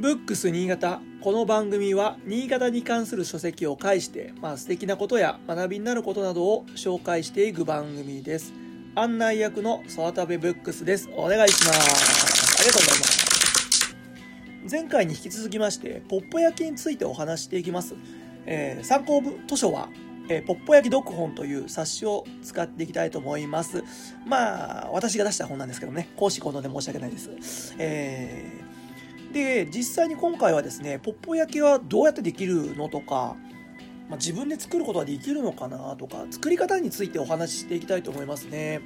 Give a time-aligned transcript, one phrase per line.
[0.00, 1.02] ブックス新潟。
[1.20, 8.54] この番組は新潟に関する書籍を介して、まあ、素敵なことや学びになることなどを紹介していく番組です。
[8.94, 11.10] 案内役の沢田部ブックスです。
[11.14, 12.60] お願いします。
[12.60, 14.70] ありがとうございます。
[14.70, 17.94] 前回に引き続きましてポッポ焼きについてお話していきます、
[18.46, 19.88] えー、参考図書は
[20.30, 23.82] えー、ポッポ焼き読本という冊子を使っていきたいと思います。
[24.24, 27.74] まあ、私が出した本なんですけどね、講師行動で申し訳ないです。
[27.78, 28.59] えー、
[29.32, 33.36] で、実際に今回はですね、ポッポ焼きはどうやってできるのとか、
[34.08, 38.80] まあ、自分で作ることはできるのかなとか、作り方についてお話ししていきたいと思いますね。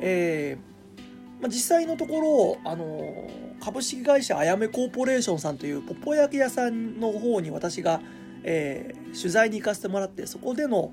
[0.00, 3.30] えー、まあ、実際のところ、あの
[3.60, 8.00] 株式会社あやめコーポレーションさんというポッポ焼き屋さんの方に私が
[8.48, 10.92] えー、取材に行かせてもらってそこでの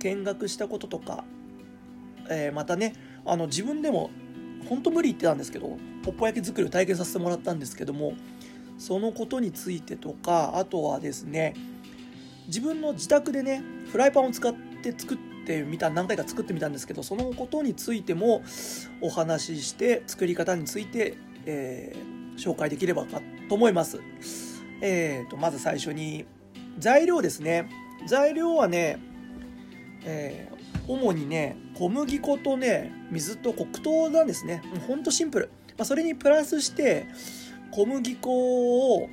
[0.00, 1.24] 見学したこととか、
[2.28, 2.94] えー、またね
[3.26, 4.10] あの自分でも
[4.68, 8.14] 本当無理言ってたんですけどポッポ焼き作りを体験させてもらったんですけども
[8.78, 11.54] そのことについてとかあとはですね
[12.46, 18.42] 自分の自宅でねフライパンを使って作ってみた何回か作ってみたんですけどそのことについても
[19.00, 24.00] お話しして作り方について、えー、紹介できればかと思います。
[24.82, 26.26] えーとまず最初に
[26.78, 27.70] 材料ですね
[28.06, 28.98] 材料はね、
[30.04, 30.48] え、
[30.88, 34.62] 主にね小麦粉とね水と黒糖なんですね。
[34.86, 37.06] ほんとシンプル、まあ、それにプラスして
[37.72, 39.08] 小麦粉を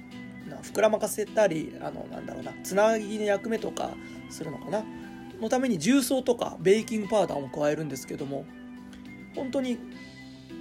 [0.64, 3.92] 膨らまかせたりあのなんだろうなつなぎの役目とか
[4.30, 4.84] するのかな。
[5.42, 8.46] のために重曹とかベーキングパウダーも加えるんですけども
[9.36, 9.78] 本当に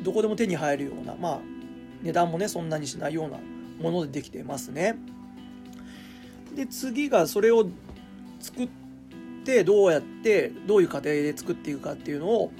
[0.03, 1.41] どこでも手に入るようなまあ
[2.03, 3.39] 値段もねそんなにしないような
[3.81, 4.97] ものでできてますね。
[6.57, 7.69] で次がそれを
[8.41, 8.82] 作って
[9.65, 12.53] どうやってどういう過程で作っていくかっていうのを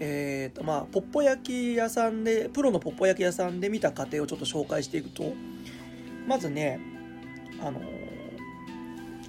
[0.00, 5.32] えーとまあ、ポッポ焼き屋さんでプロのポッポ焼き屋さんで見た過程をちょっと紹介していくと
[6.28, 6.78] まずね
[7.60, 7.80] あの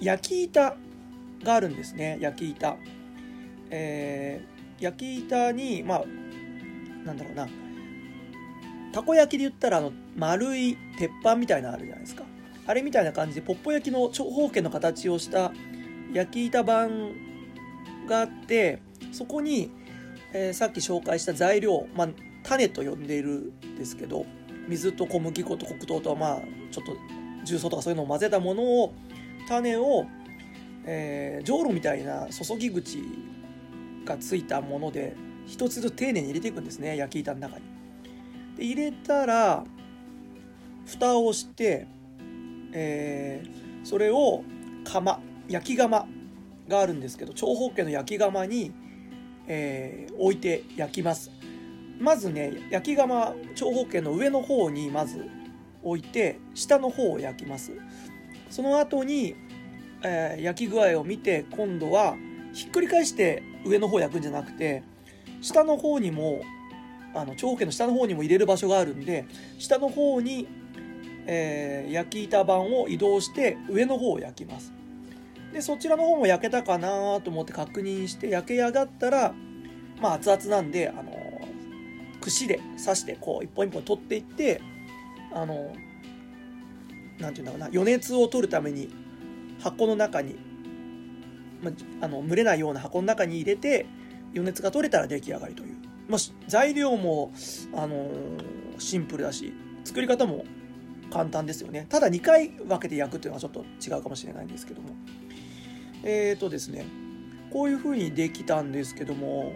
[0.00, 0.76] 焼き板
[1.42, 2.76] があるんですね焼き板。
[3.72, 6.04] えー、焼き板にまあ
[7.04, 7.48] なんだろうな
[8.92, 12.24] たこ焼きで言ったらあの丸い鉄板みたいなのあるじゃないですか。
[12.66, 15.52] あれみたいな感じでポッポ焼きの長方形の形をした
[16.12, 16.88] 焼き板板
[18.06, 18.80] があって
[19.12, 19.70] そこに、
[20.32, 22.08] えー、さっき紹介した材料、まあ、
[22.42, 24.26] 種と呼んでいるんですけど
[24.68, 26.96] 水と小麦粉と黒糖とまあちょっと
[27.44, 28.94] 重曹とかそういうのを混ぜたものを
[29.48, 30.06] 種を、
[30.84, 33.02] え、じょうろみたいな注ぎ口
[34.04, 35.16] がついたもので
[35.46, 37.64] 一つずつ丁寧に入れていくんですね焼き板の中に。
[38.56, 39.64] で入れたら
[40.86, 41.86] 蓋をして
[42.72, 44.44] えー、それを
[44.84, 45.20] 窯
[45.50, 46.06] 焼き窯
[46.68, 48.72] があるんですけど長方形の焼き窯に、
[49.46, 51.30] えー、置いて焼きます。
[51.98, 55.28] まずね焼き窯長方形の上の方にまず
[55.82, 57.72] 置いて下の方を焼きます。
[58.48, 59.34] その後に、
[60.02, 62.16] えー、焼き具合を見て今度は
[62.52, 64.82] ひっくり返して上の方焼くんじゃなくて
[65.40, 66.42] 下の方にも
[67.14, 69.26] あの長方形の下の方にも入れる場所があるんで
[69.58, 70.48] 下の方に
[71.26, 74.72] えー、焼き板板を移動して上の方を焼きます。
[75.52, 79.34] でそちらの方も焼けたかなと思って確認して焼け上がったら
[80.00, 81.12] まあ熱々なんで、あの
[82.20, 84.60] 串で刺してこう一本一本取っていって
[85.32, 85.72] あの
[87.18, 88.90] 何て言うんだろうな余熱を取るために
[89.60, 90.36] 箱の中に、
[91.62, 93.86] まあ、あの蒸れないような箱の中に入れて
[94.32, 95.76] 余熱が取れたら出来上がりという、
[96.08, 97.32] まあ、材料も、
[97.74, 98.08] あの
[98.78, 99.52] シンプルだし
[99.84, 100.44] 作り方も
[101.10, 101.86] 簡単ですよね。
[101.88, 104.90] ただ2回分けて焼くっていうのはちょっと違うかもしれないんですけども。
[106.02, 106.86] えっ、ー、とですね
[107.50, 109.52] こういう風にできたんですけども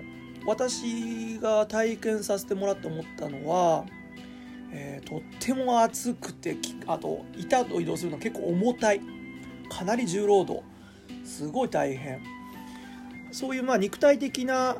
[0.47, 3.85] 私が体験させてもらって思ったのは、
[4.71, 6.57] えー、とっても熱くて
[6.87, 9.01] あと板と移動するの結構重たい。
[9.71, 10.63] かなり重労働。
[11.25, 12.21] すごい大変。
[13.33, 14.77] そういうまあ肉体的な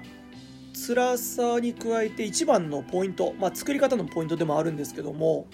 [0.75, 5.47] 辛さに加えて一番のポイント、まあ、作り方のポイントでもあるんですけども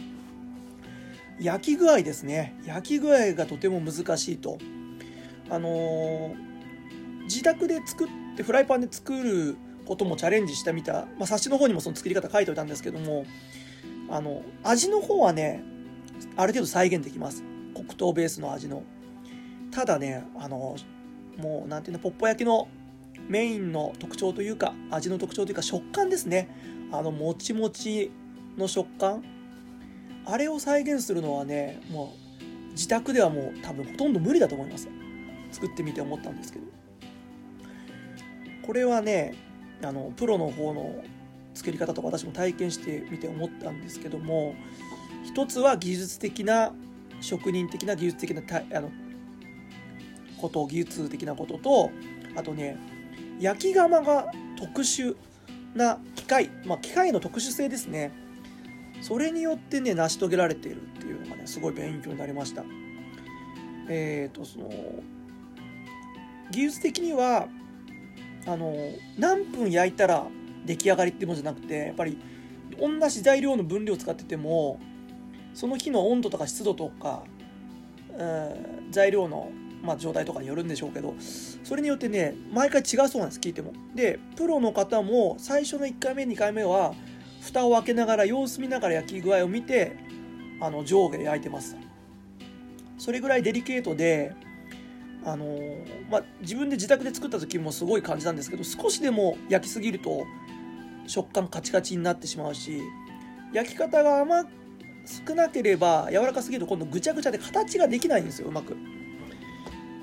[1.38, 2.54] 焼き具合ですね。
[2.66, 4.58] 焼き具合がとても難しいと。
[5.50, 6.34] あのー、
[7.24, 13.24] 自宅で作ってフライパンで作ることもチャレンジしてみた、まあ、冊子の方にもその作り方書いておいたんですけども
[14.08, 15.64] あの味の方はね
[16.36, 17.42] ある程度再現できます。
[17.74, 18.82] 黒糖ベースの味の。
[19.70, 20.76] ただねあの
[21.38, 22.68] もう何ていうのポッポ焼きの
[23.28, 26.48] メインの特徴というか味の特徴というか食感ですね。
[26.92, 28.10] あのもちもち
[28.56, 29.22] の食感。
[30.26, 32.14] あれを再現するのはねも
[32.70, 34.88] う自宅ではもう多分ほとんど無理だと思います。
[35.50, 36.66] 作ってみて思ったんですけど。
[38.70, 39.34] これはね
[39.82, 41.02] あのプロの方の
[41.54, 44.54] 作り方とか私も体験してみて思ったんですけども
[45.24, 46.72] 一つは技術的な
[47.20, 48.90] 職人的な技術的なたあの
[50.40, 51.90] こと技術的なことと
[52.36, 52.76] あとね
[53.40, 55.16] 焼き窯が特殊
[55.74, 58.12] な機械、まあ、機械の特殊性ですね。
[59.02, 62.64] それによってね成し遂げられているっていうのがねすごい勉強になりました。
[63.88, 64.70] えっ、ー、とその
[66.50, 67.48] 技術的には
[68.46, 68.74] あの
[69.18, 70.26] 何分焼いたら
[70.64, 72.18] 出来上がりってものじゃなくてやっぱり
[72.78, 74.80] 同じ材料の分量を使ってても
[75.54, 77.24] その日の温度とか湿度とか、
[78.12, 79.50] えー、材料の、
[79.82, 81.14] まあ、状態とかによるんでしょうけど
[81.64, 83.72] それによってね毎回違うそうなんです聞いても。
[83.94, 86.94] でプロの方も最初の1回目2回目は
[87.42, 89.96] 蓋を開けながら様子見ながら焼き具合を見て
[90.60, 91.76] あの上下で焼いてます。
[92.98, 94.34] それぐらいデリケートで
[95.24, 95.58] あの
[96.10, 100.24] まあ、自分で自宅で作った時もすごい感じたんですけど少しでも焼きすぎると
[101.06, 102.80] 食感カチカチになってしまうし
[103.52, 104.44] 焼き方が甘
[105.04, 108.76] 少なければ柔らかすぎると今度ぐちゃぐちゃで形ができないんですようまく。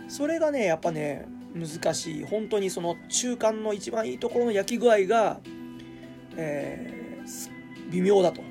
[0.08, 2.24] それがねやっぱね難しい。
[2.24, 5.40] 本当にその中間の一番いいところの焼き具合が、
[6.36, 8.42] えー、微妙だと。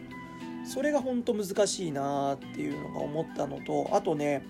[0.64, 4.42] それが本当難しいなっていうのが思ったのとあとね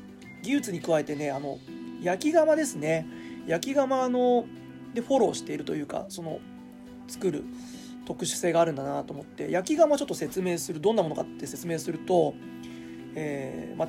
[0.43, 1.59] 技術に加えてねあの
[2.02, 3.06] 焼き窯ですね。
[3.46, 4.44] 焼き窯の
[4.94, 6.40] でフォローしているというかその
[7.06, 7.44] 作る
[8.06, 12.34] 特殊性があるんだなと思って焼き窯ちょっと説明するどんなものかって説明すると、
[13.14, 13.88] えーまあ、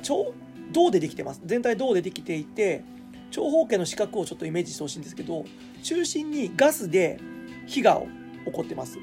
[0.72, 1.40] 銅でできてます。
[1.44, 2.84] 全体銅でできていて
[3.30, 5.44] 長方形の四角をちょっとイメージしてほしいんですけど
[5.82, 7.18] 中心にガスで
[7.66, 8.00] 火が
[8.46, 8.98] 起こってます、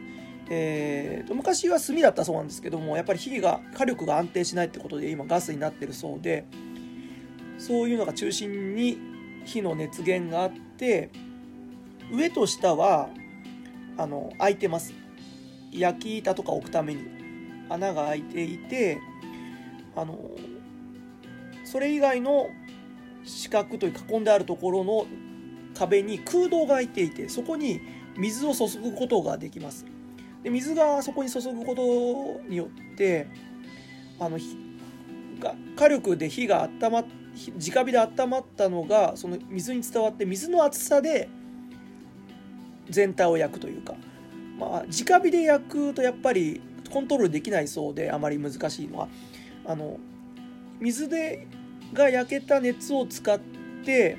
[0.50, 6.46] えーと、昔は炭だったそうなんですけどもやっぱり火が火力が安定しないってことで今ガスになってるそうで
[7.58, 8.98] そういうのが中心に
[9.46, 11.10] 火の熱源があって
[12.12, 13.10] 上と下は
[13.98, 14.94] あの開いてます。
[15.72, 17.16] 焼き板とか置くために。
[17.70, 19.00] 穴が開いていて
[19.96, 20.18] あの
[21.64, 22.48] それ以外の
[23.24, 25.08] 四角という囲んであるところの
[25.74, 27.82] 壁に空洞が開いていてそこに
[28.18, 29.86] 水を注ぐことができます。
[30.44, 33.28] で水がそこに注ぐことによって
[34.20, 34.38] あの
[35.76, 37.06] 火力で火が温まっ
[37.36, 41.30] 直火で温まったのがその水に伝わって水の厚さで
[42.90, 43.96] 全体を焼くというか。
[44.58, 49.10] まあ直火で焼くとやっぱりコントロールできないそうであまり難しいのは。
[49.66, 50.00] あの
[50.80, 51.48] 水で
[51.94, 53.40] が焼けた熱を使っ
[53.84, 54.18] て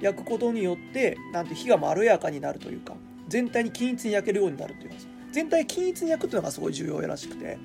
[0.00, 2.94] 焼くことによってなんて火がまろやかになるというか
[3.28, 4.96] 全体に均一に焼けるようになるというか
[5.32, 7.58] 全体均一に焼くというのがすごい重要らしくて。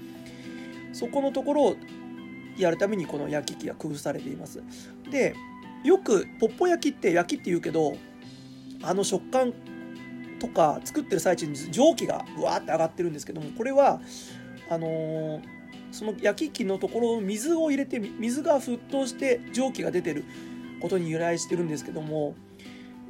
[0.93, 1.75] そこのところを
[2.57, 4.61] やるためにこの焼き器が工夫されています。
[5.09, 5.35] で
[5.83, 7.95] よくポッポ焼きって焼きって言うけど
[8.83, 9.53] あの食感
[10.39, 14.01] とか作ってる最中に蒸気がぶわって上がってるんですけどもこれは
[14.69, 15.41] あのー、
[15.91, 20.23] その焼き器のところ水を入れて水が沸騰して蒸気が出てる
[20.81, 22.35] ことに由来してるんですけども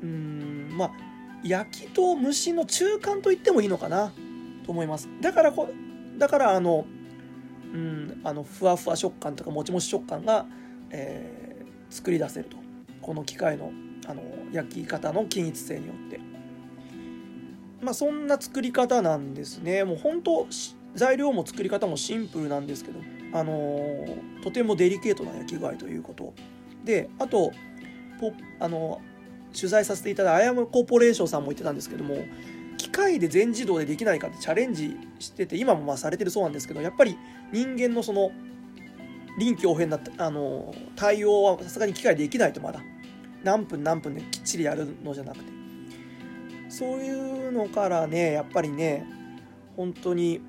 [0.01, 0.91] うんまあ
[1.43, 4.11] 焼きと蒸しの中間と言ってもいいのかな
[4.65, 5.09] と思います。
[5.21, 5.69] だからこ
[6.17, 6.85] だからあの
[7.73, 8.21] うん。
[8.23, 10.45] あのふわふわ食感とかもちもち食感が、
[10.89, 12.57] えー、作り出せると。
[13.01, 13.71] この機械の
[14.07, 16.19] あの焼き方の均一性によって。
[17.81, 19.83] まあ、そんな作り方なんですね。
[19.83, 20.47] もう本当
[20.93, 22.99] 材料も作り方もシンプルなんですけど、
[23.33, 26.33] あのー、とてもデリケートな焼き具合ということ。
[26.85, 27.51] であと
[28.19, 29.01] ポあの
[29.55, 32.15] 取材させていただいたアヤムコーポレーションさんも言ってたんですけども
[32.81, 37.15] 機械で全自動でできないかってチャレンジしてて今もまあされてるそうなんですけどやっぱり
[37.51, 38.31] 人間のその
[39.37, 42.81] 臨機応変なあの対応はさすがに機械できないとまだ。
[43.43, 45.51] 何分何分できっちりやるのじゃなくて。
[46.69, 49.05] そういうのからねやっぱりね
[49.75, 50.41] 本当に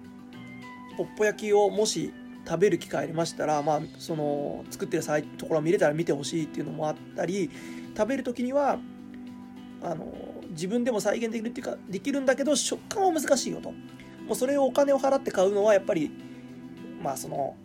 [0.97, 2.13] ポッポ焼きをもし
[2.47, 5.03] 食べる機会ありましたら、まあ、その作ってる
[5.37, 7.51] ところを見れたら見てほしいっていうのもあったり
[7.97, 8.79] 食べる時には
[9.83, 10.07] あの
[10.53, 13.73] 自分でも再現できるっていうかできるんだけど食感は難しいよと。
[14.27, 16.11] もうそれをお金を払って買うのはやっぱり
[17.03, 17.57] まあその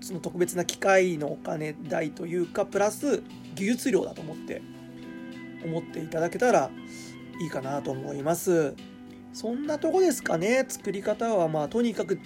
[0.00, 3.22] その特別な機械のお金代というかプラス
[3.54, 4.62] 技術料だと思って
[5.64, 6.70] 思っていただけたら
[7.40, 8.74] いいかなと思います。
[9.32, 10.64] そんなとこですかね。
[10.68, 12.20] 作り方はまあとにかく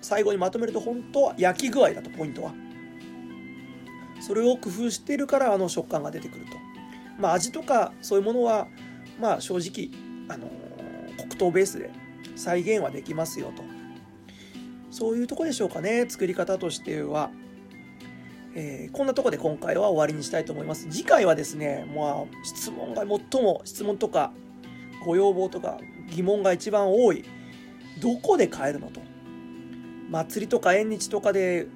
[0.00, 2.54] 最後にまとめると本当は焼き具合だとポイントは。
[4.20, 6.52] それを工夫しているからあの食感が出てくると。
[7.18, 8.68] まあ味とかそういうものは
[9.20, 9.90] まあ正直
[10.28, 10.48] あの
[11.16, 11.90] 黒糖ベースで
[12.36, 13.62] 再現はできますよと。
[14.90, 17.30] そういうとこでしょうかね作り方としては。
[18.56, 20.86] えー、こんなとこで今回は終わりにしたいと思います。
[20.88, 24.32] 次回はですね、まあ、質問が最も質問とか
[25.04, 25.78] ご要望とか
[26.12, 27.24] 疑問が一番多い。
[28.00, 29.00] どこで買えるのと。
[30.10, 31.66] 祭りとか縁日とかで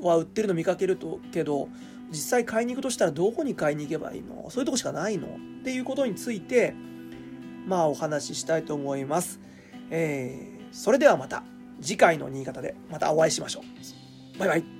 [0.00, 1.68] は売ってるの見かけるとけど
[2.10, 4.50] 実際買いに行くとしたらどこに買いに行けばいいの？
[4.50, 5.28] そういうとこしかないの？
[5.28, 6.74] っていうことについて
[7.66, 9.40] まあお話ししたいと思います。
[9.90, 11.42] えー、それではまた
[11.80, 13.62] 次回の新潟でまたお会いしましょ
[14.34, 14.38] う。
[14.38, 14.79] バイバイ。